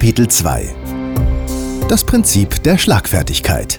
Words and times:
Kapitel 0.00 0.28
2 0.28 1.84
Das 1.86 2.04
Prinzip 2.04 2.62
der 2.62 2.78
Schlagfertigkeit 2.78 3.78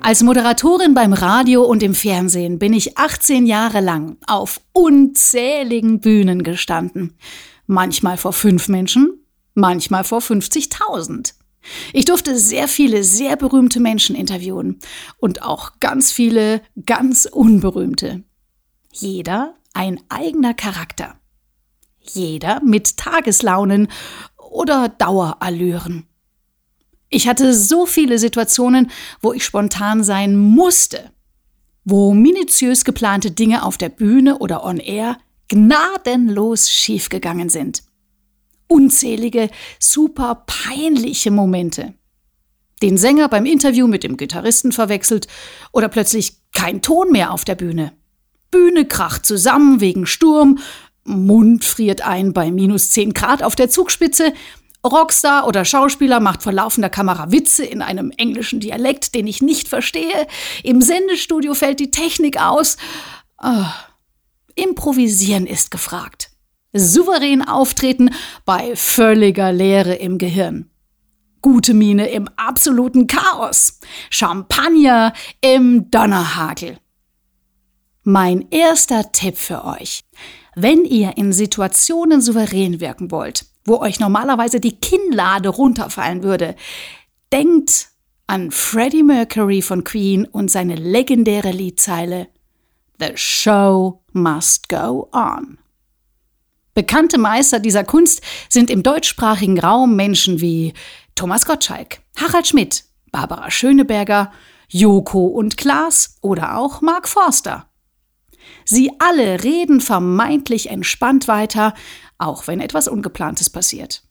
Als 0.00 0.22
Moderatorin 0.22 0.94
beim 0.94 1.12
Radio 1.12 1.64
und 1.64 1.82
im 1.82 1.94
Fernsehen 1.94 2.60
bin 2.60 2.74
ich 2.74 2.96
18 2.96 3.44
Jahre 3.44 3.80
lang 3.80 4.18
auf 4.28 4.60
unzähligen 4.72 5.98
Bühnen 5.98 6.44
gestanden. 6.44 7.18
Manchmal 7.66 8.18
vor 8.18 8.32
fünf 8.32 8.68
Menschen, 8.68 9.26
manchmal 9.54 10.04
vor 10.04 10.20
50.000. 10.20 11.34
Ich 11.92 12.04
durfte 12.04 12.38
sehr 12.38 12.68
viele 12.68 13.02
sehr 13.02 13.34
berühmte 13.34 13.80
Menschen 13.80 14.14
interviewen 14.14 14.78
und 15.18 15.42
auch 15.42 15.80
ganz 15.80 16.12
viele 16.12 16.62
ganz 16.86 17.28
unberühmte. 17.28 18.22
Jeder 18.92 19.57
ein 19.78 20.00
eigener 20.08 20.54
Charakter. 20.54 21.14
Jeder 22.00 22.60
mit 22.64 22.96
Tageslaunen 22.96 23.86
oder 24.36 24.88
Dauerallüren. 24.88 26.04
Ich 27.10 27.28
hatte 27.28 27.54
so 27.54 27.86
viele 27.86 28.18
Situationen, 28.18 28.90
wo 29.22 29.32
ich 29.32 29.44
spontan 29.44 30.02
sein 30.02 30.36
musste, 30.36 31.12
wo 31.84 32.12
minutiös 32.12 32.84
geplante 32.84 33.30
Dinge 33.30 33.62
auf 33.62 33.78
der 33.78 33.88
Bühne 33.88 34.38
oder 34.38 34.64
on 34.64 34.78
air 34.78 35.16
gnadenlos 35.46 36.68
schiefgegangen 36.70 37.48
sind. 37.48 37.84
Unzählige, 38.66 39.48
super 39.78 40.44
peinliche 40.46 41.30
Momente. 41.30 41.94
Den 42.82 42.98
Sänger 42.98 43.28
beim 43.28 43.46
Interview 43.46 43.86
mit 43.86 44.02
dem 44.02 44.16
Gitarristen 44.16 44.72
verwechselt 44.72 45.28
oder 45.70 45.88
plötzlich 45.88 46.36
kein 46.52 46.82
Ton 46.82 47.12
mehr 47.12 47.32
auf 47.32 47.44
der 47.44 47.54
Bühne. 47.54 47.92
Bühne 48.50 48.84
kracht 48.86 49.26
zusammen 49.26 49.80
wegen 49.80 50.06
Sturm, 50.06 50.58
Mund 51.04 51.64
friert 51.64 52.02
ein 52.02 52.32
bei 52.32 52.50
minus 52.50 52.90
10 52.90 53.14
Grad 53.14 53.42
auf 53.42 53.56
der 53.56 53.70
Zugspitze 53.70 54.32
Rockstar 54.86 55.46
oder 55.46 55.64
Schauspieler 55.64 56.20
macht 56.20 56.42
vor 56.42 56.52
laufender 56.52 56.88
Kamera 56.88 57.32
Witze 57.32 57.64
in 57.64 57.82
einem 57.82 58.12
englischen 58.16 58.60
Dialekt, 58.60 59.14
den 59.14 59.26
ich 59.26 59.42
nicht 59.42 59.68
verstehe. 59.68 60.26
Im 60.62 60.80
Sendestudio 60.80 61.54
fällt 61.54 61.80
die 61.80 61.90
Technik 61.90 62.40
aus. 62.40 62.76
Oh. 63.42 63.64
Improvisieren 64.54 65.46
ist 65.46 65.70
gefragt. 65.70 66.30
Souverän 66.72 67.46
auftreten 67.46 68.10
bei 68.44 68.74
völliger 68.76 69.52
Leere 69.52 69.94
im 69.94 70.18
Gehirn. 70.18 70.70
Gute 71.42 71.74
Miene 71.74 72.08
im 72.08 72.28
absoluten 72.36 73.06
Chaos. 73.06 73.80
Champagner 74.10 75.12
im 75.40 75.90
Donnerhagel. 75.90 76.78
Mein 78.10 78.46
erster 78.50 79.12
Tipp 79.12 79.36
für 79.36 79.66
euch. 79.66 80.02
Wenn 80.56 80.86
ihr 80.86 81.18
in 81.18 81.34
Situationen 81.34 82.22
souverän 82.22 82.80
wirken 82.80 83.10
wollt, 83.10 83.44
wo 83.66 83.80
euch 83.80 84.00
normalerweise 84.00 84.60
die 84.60 84.80
Kinnlade 84.80 85.50
runterfallen 85.50 86.22
würde. 86.22 86.56
Denkt 87.34 87.88
an 88.26 88.50
Freddie 88.50 89.02
Mercury 89.02 89.60
von 89.60 89.84
Queen 89.84 90.24
und 90.24 90.50
seine 90.50 90.74
legendäre 90.74 91.50
Liedzeile 91.50 92.28
The 92.98 93.10
Show 93.14 94.00
Must 94.14 94.70
Go 94.70 95.10
On. 95.12 95.58
Bekannte 96.72 97.18
Meister 97.18 97.60
dieser 97.60 97.84
Kunst 97.84 98.22
sind 98.48 98.70
im 98.70 98.82
deutschsprachigen 98.82 99.60
Raum 99.60 99.96
Menschen 99.96 100.40
wie 100.40 100.72
Thomas 101.14 101.44
Gottschalk, 101.44 102.00
Harald 102.16 102.46
Schmidt, 102.46 102.84
Barbara 103.12 103.50
Schöneberger, 103.50 104.32
Joko 104.70 105.26
und 105.26 105.58
Klaas 105.58 106.16
oder 106.22 106.56
auch 106.56 106.80
Mark 106.80 107.06
Forster. 107.06 107.67
Sie 108.64 108.92
alle 108.98 109.42
reden 109.44 109.80
vermeintlich 109.80 110.70
entspannt 110.70 111.28
weiter, 111.28 111.74
auch 112.18 112.46
wenn 112.46 112.60
etwas 112.60 112.88
Ungeplantes 112.88 113.50
passiert. 113.50 114.02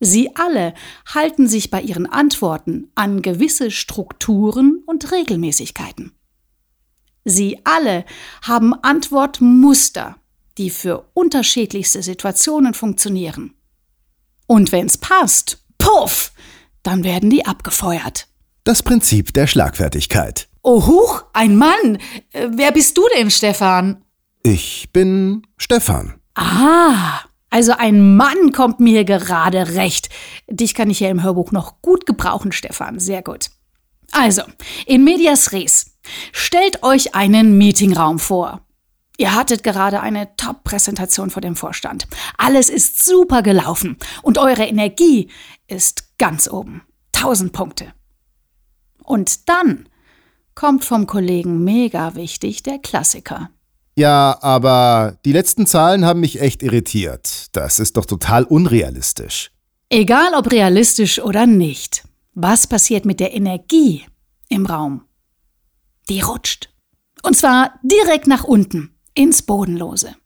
Sie 0.00 0.34
alle 0.36 0.74
halten 1.06 1.48
sich 1.48 1.70
bei 1.70 1.80
ihren 1.80 2.06
Antworten 2.06 2.90
an 2.94 3.22
gewisse 3.22 3.70
Strukturen 3.70 4.82
und 4.86 5.12
Regelmäßigkeiten. 5.12 6.12
Sie 7.24 7.60
alle 7.64 8.04
haben 8.42 8.74
Antwortmuster, 8.74 10.16
die 10.58 10.70
für 10.70 11.08
unterschiedlichste 11.14 12.02
Situationen 12.02 12.74
funktionieren. 12.74 13.54
Und 14.46 14.72
wenn's 14.72 14.98
passt, 14.98 15.64
puff, 15.78 16.32
dann 16.82 17.02
werden 17.02 17.30
die 17.30 17.46
abgefeuert. 17.46 18.28
Das 18.64 18.82
Prinzip 18.82 19.32
der 19.32 19.46
Schlagfertigkeit. 19.46 20.48
Oh, 20.66 20.86
huch, 20.86 21.24
ein 21.34 21.56
Mann. 21.56 21.98
Äh, 22.32 22.48
wer 22.52 22.72
bist 22.72 22.96
du 22.96 23.02
denn, 23.14 23.30
Stefan? 23.30 24.02
Ich 24.42 24.88
bin 24.94 25.46
Stefan. 25.58 26.14
Ah, 26.34 27.20
also 27.50 27.72
ein 27.72 28.16
Mann 28.16 28.50
kommt 28.52 28.80
mir 28.80 29.04
gerade 29.04 29.74
recht. 29.74 30.08
Dich 30.48 30.74
kann 30.74 30.88
ich 30.88 31.00
ja 31.00 31.10
im 31.10 31.22
Hörbuch 31.22 31.52
noch 31.52 31.82
gut 31.82 32.06
gebrauchen, 32.06 32.50
Stefan. 32.50 32.98
Sehr 32.98 33.22
gut. 33.22 33.50
Also, 34.10 34.42
in 34.86 35.04
medias 35.04 35.52
res. 35.52 35.98
Stellt 36.32 36.82
euch 36.82 37.14
einen 37.14 37.58
Meetingraum 37.58 38.18
vor. 38.18 38.62
Ihr 39.18 39.34
hattet 39.34 39.64
gerade 39.64 40.00
eine 40.00 40.34
Top-Präsentation 40.36 41.28
vor 41.28 41.42
dem 41.42 41.56
Vorstand. 41.56 42.08
Alles 42.38 42.70
ist 42.70 43.04
super 43.04 43.42
gelaufen 43.42 43.98
und 44.22 44.38
eure 44.38 44.64
Energie 44.64 45.28
ist 45.68 46.16
ganz 46.16 46.48
oben. 46.48 46.82
1000 47.16 47.52
Punkte. 47.52 47.92
Und 49.02 49.50
dann 49.50 49.90
kommt 50.54 50.84
vom 50.84 51.06
Kollegen 51.06 51.64
mega 51.64 52.14
wichtig 52.14 52.62
der 52.62 52.78
Klassiker. 52.78 53.50
Ja, 53.96 54.38
aber 54.40 55.18
die 55.24 55.32
letzten 55.32 55.66
Zahlen 55.66 56.04
haben 56.04 56.20
mich 56.20 56.40
echt 56.40 56.62
irritiert. 56.62 57.46
Das 57.52 57.78
ist 57.78 57.96
doch 57.96 58.06
total 58.06 58.44
unrealistisch. 58.44 59.50
Egal 59.88 60.34
ob 60.34 60.50
realistisch 60.50 61.20
oder 61.20 61.46
nicht, 61.46 62.04
was 62.34 62.66
passiert 62.66 63.04
mit 63.04 63.20
der 63.20 63.34
Energie 63.34 64.04
im 64.48 64.66
Raum? 64.66 65.04
Die 66.08 66.20
rutscht. 66.20 66.70
Und 67.22 67.36
zwar 67.36 67.78
direkt 67.82 68.26
nach 68.26 68.44
unten, 68.44 68.94
ins 69.14 69.42
Bodenlose. 69.42 70.16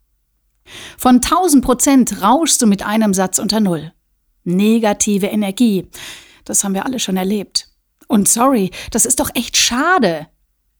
Von 0.96 1.16
1000 1.16 1.64
Prozent 1.64 2.22
rauschst 2.22 2.60
du 2.62 2.66
mit 2.66 2.84
einem 2.84 3.14
Satz 3.14 3.38
unter 3.38 3.60
Null. 3.60 3.92
Negative 4.44 5.26
Energie. 5.26 5.88
Das 6.44 6.64
haben 6.64 6.74
wir 6.74 6.86
alle 6.86 6.98
schon 6.98 7.16
erlebt. 7.16 7.68
Und 8.08 8.28
sorry, 8.28 8.70
das 8.90 9.06
ist 9.06 9.20
doch 9.20 9.30
echt 9.34 9.56
schade. 9.56 10.26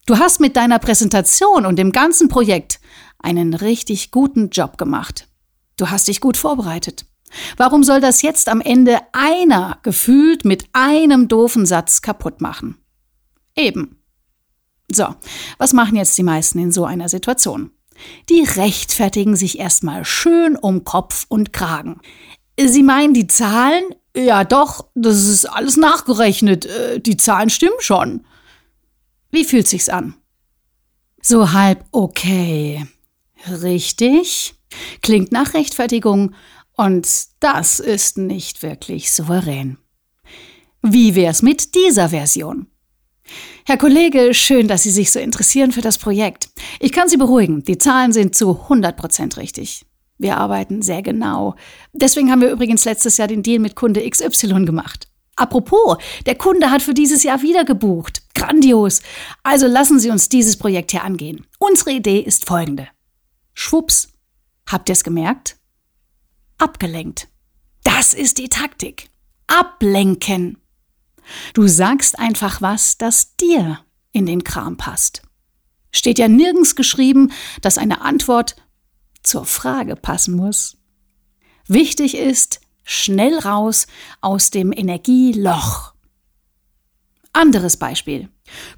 Du 0.07 0.19
hast 0.19 0.41
mit 0.41 0.57
deiner 0.57 0.79
Präsentation 0.79 1.67
und 1.67 1.77
dem 1.77 1.93
ganzen 1.93 2.29
Projekt 2.29 2.81
einen 3.19 3.55
richtig 3.55 4.11
guten 4.11 4.49
Job 4.49 4.79
gemacht. 4.79 5.29
Du 5.77 5.91
hast 5.91 6.09
dich 6.09 6.21
gut 6.21 6.37
vorbereitet. 6.37 7.05
Warum 7.57 7.85
soll 7.85 8.01
das 8.01 8.23
jetzt 8.23 8.49
am 8.49 8.61
Ende 8.61 8.99
einer 9.13 9.79
gefühlt 9.83 10.45
mit 10.45 10.65
einem 10.73 11.29
doofen 11.29 11.67
Satz 11.67 12.01
kaputt 12.01 12.41
machen? 12.41 12.79
Eben. 13.55 14.03
So, 14.91 15.15
was 15.59 15.75
machen 15.75 15.97
jetzt 15.97 16.17
die 16.17 16.23
meisten 16.23 16.59
in 16.59 16.73
so 16.73 16.87
einer 16.87 17.11
Situation? 17.11 17.71
Die 18.31 18.43
rechtfertigen 18.43 19.37
sich 19.37 19.59
erstmal 19.59 20.05
schön 20.05 20.57
um 20.57 20.85
Kopf 20.85 21.27
und 21.29 21.53
Kragen. 21.53 22.01
Sie 22.59 22.83
meinen 22.83 23.13
die 23.13 23.27
Zahlen? 23.27 23.85
Ja 24.19 24.43
doch, 24.43 24.89
das 24.97 25.29
ist 25.29 25.45
alles 25.47 25.77
nachgerechnet. 25.77 26.67
Äh, 26.67 27.01
die 27.01 27.17
Zahlen 27.17 27.51
stimmen 27.51 27.79
schon. 27.79 28.27
Wie 29.31 29.45
fühlt 29.45 29.69
sich's 29.69 29.89
an? 29.89 30.15
So 31.23 31.53
halb 31.53 31.85
okay. 31.93 32.87
Richtig. 33.47 34.55
Klingt 35.03 35.31
nach 35.31 35.55
Rechtfertigung 35.55 36.35
und 36.77 37.09
das 37.41 37.79
ist 37.79 38.19
nicht 38.19 38.63
wirklich 38.63 39.13
souverän. 39.13 39.79
Wie 40.83 41.15
wär's 41.15 41.43
mit 41.43 41.75
dieser 41.75 42.09
Version? 42.09 42.67
Herr 43.67 43.77
Kollege, 43.77 44.35
schön, 44.35 44.67
dass 44.67 44.83
Sie 44.83 44.91
sich 44.91 45.13
so 45.13 45.21
interessieren 45.21 45.71
für 45.71 45.81
das 45.81 45.99
Projekt. 45.99 46.49
Ich 46.81 46.93
kann 46.93 47.09
Sie 47.09 47.19
beruhigen, 47.19 47.63
die 47.63 47.79
Zahlen 47.79 48.13
sind 48.13 48.35
zu 48.35 48.63
100% 48.69 49.37
richtig. 49.37 49.85
Wir 50.19 50.37
arbeiten 50.37 50.83
sehr 50.83 51.03
genau. 51.03 51.55
Deswegen 51.93 52.31
haben 52.31 52.41
wir 52.41 52.51
übrigens 52.51 52.85
letztes 52.85 53.17
Jahr 53.17 53.29
den 53.29 53.43
Deal 53.43 53.61
mit 53.61 53.77
Kunde 53.77 54.09
XY 54.09 54.65
gemacht. 54.65 55.09
Apropos, 55.37 55.99
der 56.27 56.35
Kunde 56.35 56.71
hat 56.71 56.83
für 56.83 56.95
dieses 56.95 57.23
Jahr 57.23 57.43
wieder 57.43 57.65
gebucht. 57.65 58.23
Grandios. 58.35 59.03
Also 59.45 59.69
lassen 59.69 60.01
Sie 60.01 60.11
uns 60.11 60.29
dieses 60.29 60.57
Projekt 60.57 60.91
hier 60.91 61.05
angehen. 61.05 61.47
Unsere 61.61 61.93
Idee 61.93 62.19
ist 62.19 62.45
folgende. 62.45 62.89
Schwupps. 63.55 64.09
Habt 64.69 64.89
ihr 64.89 64.95
es 64.95 65.05
gemerkt? 65.05 65.57
Abgelenkt. 66.59 67.29
Das 67.85 68.15
ist 68.15 68.39
die 68.39 68.49
Taktik. 68.49 69.11
Ablenken. 69.47 70.59
Du 71.55 71.69
sagst 71.69 72.19
einfach 72.19 72.61
was, 72.61 72.99
das 72.99 73.37
dir 73.37 73.79
in 74.13 74.27
den 74.27 74.43
Kram 74.43 74.77
passt. 74.77 75.23
Steht 75.93 76.19
ja 76.19 76.29
nirgends 76.29 76.75
geschrieben, 76.75 77.33
dass 77.63 77.79
eine 77.79 78.01
Antwort 78.01 78.57
zur 79.29 79.45
Frage 79.45 79.97
passen 79.97 80.35
muss. 80.35 80.77
Wichtig 81.67 82.17
ist, 82.17 82.61
schnell 82.85 83.39
raus 83.39 83.87
aus 84.21 84.51
dem 84.51 84.73
Energieloch. 84.73 85.93
Anderes 87.33 87.77
Beispiel. 87.77 88.29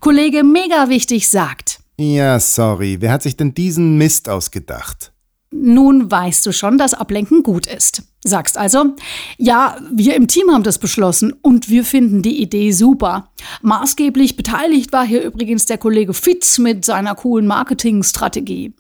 Kollege 0.01 0.43
mega 0.43 0.89
wichtig 0.89 1.29
sagt. 1.29 1.81
Ja, 1.97 2.41
sorry, 2.41 2.97
wer 3.01 3.13
hat 3.13 3.23
sich 3.23 3.37
denn 3.37 3.55
diesen 3.55 3.97
Mist 3.97 4.29
ausgedacht? 4.29 5.13
Nun 5.53 6.11
weißt 6.11 6.47
du 6.47 6.53
schon, 6.53 6.79
dass 6.79 6.95
Ablenken 6.95 7.43
gut 7.43 7.67
ist. 7.67 8.03
Sagst 8.23 8.57
also, 8.57 8.95
ja, 9.37 9.79
wir 9.93 10.15
im 10.15 10.29
Team 10.29 10.51
haben 10.51 10.63
das 10.63 10.79
beschlossen 10.79 11.33
und 11.43 11.69
wir 11.69 11.85
finden 11.85 12.23
die 12.23 12.41
Idee 12.41 12.71
super. 12.71 13.31
Maßgeblich 13.63 14.37
beteiligt 14.37 14.93
war 14.93 15.05
hier 15.05 15.23
übrigens 15.23 15.67
der 15.67 15.79
Kollege 15.79 16.15
Fitz 16.15 16.59
mit 16.59 16.85
seiner 16.85 17.15
coolen 17.15 17.47
Marketingstrategie. 17.47 18.75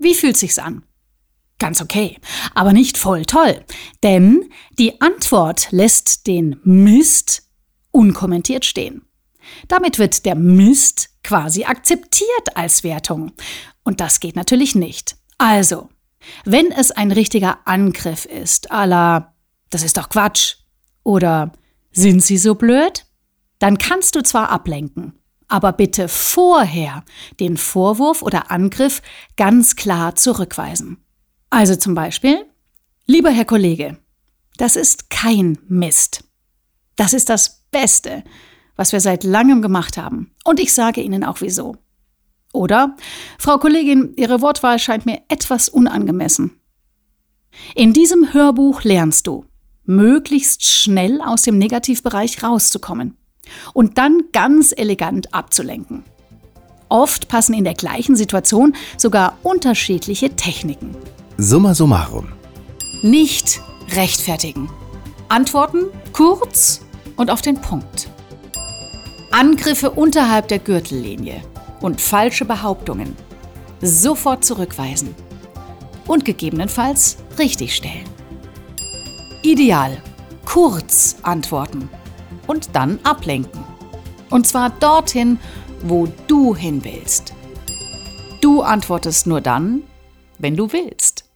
Wie 0.00 0.14
fühlt 0.14 0.36
sich's 0.36 0.58
an? 0.58 0.82
Ganz 1.58 1.82
okay, 1.82 2.18
aber 2.54 2.72
nicht 2.72 2.96
voll 2.96 3.26
toll, 3.26 3.62
denn 4.02 4.48
die 4.78 5.00
Antwort 5.02 5.68
lässt 5.72 6.26
den 6.26 6.58
Mist 6.64 7.42
unkommentiert 7.90 8.64
stehen. 8.64 9.02
Damit 9.68 9.98
wird 9.98 10.24
der 10.24 10.36
Mist 10.36 11.10
quasi 11.22 11.64
akzeptiert 11.64 12.56
als 12.56 12.82
Wertung. 12.82 13.32
Und 13.84 14.00
das 14.00 14.20
geht 14.20 14.36
natürlich 14.36 14.74
nicht. 14.74 15.16
Also, 15.36 15.90
wenn 16.44 16.72
es 16.72 16.92
ein 16.92 17.12
richtiger 17.12 17.58
Angriff 17.66 18.24
ist, 18.24 18.72
à 18.72 18.86
la, 18.86 19.34
das 19.68 19.82
ist 19.82 19.98
doch 19.98 20.08
Quatsch, 20.08 20.56
oder 21.02 21.52
sind 21.92 22.22
Sie 22.22 22.38
so 22.38 22.54
blöd? 22.54 23.04
Dann 23.58 23.76
kannst 23.76 24.16
du 24.16 24.22
zwar 24.22 24.50
ablenken, 24.50 25.19
aber 25.50 25.72
bitte 25.72 26.08
vorher 26.08 27.04
den 27.40 27.56
Vorwurf 27.56 28.22
oder 28.22 28.50
Angriff 28.50 29.02
ganz 29.36 29.76
klar 29.76 30.14
zurückweisen. 30.14 30.98
Also 31.50 31.76
zum 31.76 31.94
Beispiel, 31.94 32.46
lieber 33.06 33.30
Herr 33.30 33.44
Kollege, 33.44 33.98
das 34.56 34.76
ist 34.76 35.10
kein 35.10 35.58
Mist. 35.68 36.24
Das 36.96 37.12
ist 37.12 37.28
das 37.28 37.64
Beste, 37.70 38.22
was 38.76 38.92
wir 38.92 39.00
seit 39.00 39.24
langem 39.24 39.62
gemacht 39.62 39.96
haben. 39.96 40.32
Und 40.44 40.60
ich 40.60 40.72
sage 40.72 41.00
Ihnen 41.00 41.24
auch 41.24 41.40
wieso. 41.40 41.76
Oder, 42.52 42.96
Frau 43.38 43.58
Kollegin, 43.58 44.14
Ihre 44.16 44.40
Wortwahl 44.42 44.78
scheint 44.78 45.06
mir 45.06 45.20
etwas 45.28 45.68
unangemessen. 45.68 46.60
In 47.74 47.92
diesem 47.92 48.32
Hörbuch 48.32 48.84
lernst 48.84 49.26
du, 49.26 49.44
möglichst 49.84 50.64
schnell 50.64 51.20
aus 51.20 51.42
dem 51.42 51.58
Negativbereich 51.58 52.42
rauszukommen 52.42 53.16
und 53.72 53.98
dann 53.98 54.24
ganz 54.32 54.72
elegant 54.76 55.32
abzulenken. 55.34 56.04
Oft 56.88 57.28
passen 57.28 57.54
in 57.54 57.64
der 57.64 57.74
gleichen 57.74 58.16
Situation 58.16 58.74
sogar 58.96 59.38
unterschiedliche 59.42 60.30
Techniken. 60.36 60.96
Summa 61.36 61.74
summarum. 61.74 62.28
Nicht 63.02 63.60
rechtfertigen. 63.94 64.68
Antworten 65.28 65.86
kurz 66.12 66.80
und 67.16 67.30
auf 67.30 67.42
den 67.42 67.60
Punkt. 67.60 68.08
Angriffe 69.30 69.92
unterhalb 69.92 70.48
der 70.48 70.58
Gürtellinie 70.58 71.40
und 71.80 72.00
falsche 72.00 72.44
Behauptungen 72.44 73.16
sofort 73.80 74.44
zurückweisen 74.44 75.14
und 76.08 76.24
gegebenenfalls 76.24 77.18
richtigstellen. 77.38 78.04
Ideal 79.42 80.02
kurz 80.44 81.16
antworten 81.22 81.88
und 82.50 82.74
dann 82.74 82.98
ablenken. 83.04 83.62
Und 84.28 84.46
zwar 84.46 84.70
dorthin, 84.70 85.38
wo 85.82 86.08
du 86.26 86.56
hin 86.56 86.82
willst. 86.84 87.32
Du 88.40 88.62
antwortest 88.62 89.28
nur 89.28 89.40
dann, 89.40 89.84
wenn 90.38 90.56
du 90.56 90.72
willst. 90.72 91.30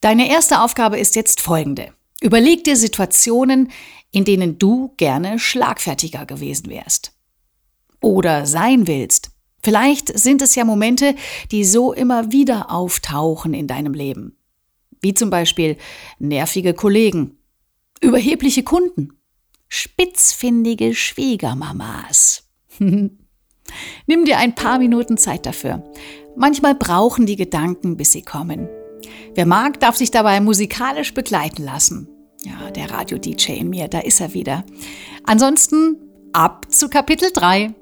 Deine 0.00 0.30
erste 0.30 0.62
Aufgabe 0.62 0.98
ist 0.98 1.14
jetzt 1.14 1.42
folgende. 1.42 1.92
Überleg 2.22 2.64
dir 2.64 2.76
Situationen, 2.76 3.70
in 4.12 4.24
denen 4.24 4.58
du 4.58 4.94
gerne 4.96 5.38
schlagfertiger 5.38 6.24
gewesen 6.24 6.70
wärst 6.70 7.12
oder 8.00 8.46
sein 8.46 8.86
willst. 8.86 9.30
Vielleicht 9.62 10.18
sind 10.18 10.40
es 10.40 10.54
ja 10.54 10.64
Momente, 10.64 11.14
die 11.50 11.64
so 11.64 11.92
immer 11.92 12.32
wieder 12.32 12.70
auftauchen 12.70 13.52
in 13.52 13.66
deinem 13.66 13.92
Leben. 13.92 14.38
Wie 15.02 15.12
zum 15.12 15.28
Beispiel 15.28 15.76
nervige 16.18 16.72
Kollegen, 16.72 17.38
überhebliche 18.00 18.62
Kunden, 18.62 19.15
spitzfindige 19.68 20.94
Schwiegermamas. 20.94 22.44
Nimm 22.78 24.24
dir 24.24 24.38
ein 24.38 24.54
paar 24.54 24.78
Minuten 24.78 25.16
Zeit 25.18 25.46
dafür. 25.46 25.82
Manchmal 26.36 26.74
brauchen 26.74 27.26
die 27.26 27.36
Gedanken, 27.36 27.96
bis 27.96 28.12
sie 28.12 28.22
kommen. 28.22 28.68
Wer 29.34 29.46
mag, 29.46 29.80
darf 29.80 29.96
sich 29.96 30.10
dabei 30.10 30.40
musikalisch 30.40 31.14
begleiten 31.14 31.64
lassen. 31.64 32.08
Ja, 32.44 32.70
der 32.70 32.90
Radio-DJ 32.90 33.52
in 33.52 33.70
mir, 33.70 33.88
da 33.88 34.00
ist 34.00 34.20
er 34.20 34.34
wieder. 34.34 34.64
Ansonsten 35.24 35.96
ab 36.32 36.66
zu 36.70 36.88
Kapitel 36.88 37.30
3. 37.32 37.74